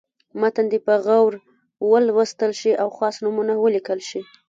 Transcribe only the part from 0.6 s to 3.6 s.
دې په غور ولوستل شي او خاص نومونه